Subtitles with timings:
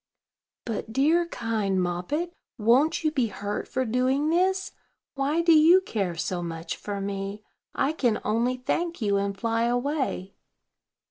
[0.65, 4.71] "But, dear, kind Moppet, won't you be hurt for doing this?
[5.13, 7.43] Why do you care so much for me?
[7.75, 10.33] I can only thank you, and fly away."